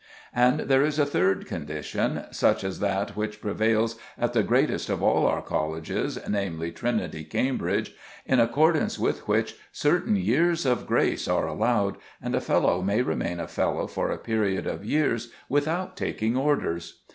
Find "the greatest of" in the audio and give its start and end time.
4.33-5.03